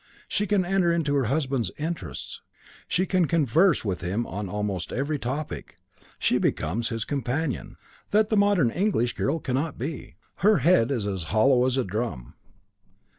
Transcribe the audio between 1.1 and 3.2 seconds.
her husband's interests, she